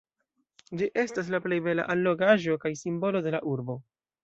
[0.79, 3.81] Ĝi estas la plej bela allogaĵo kaj simbolo de la urbo.